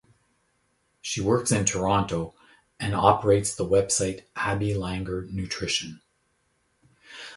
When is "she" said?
0.99-1.21